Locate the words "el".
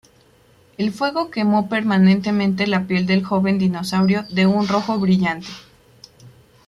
0.79-0.91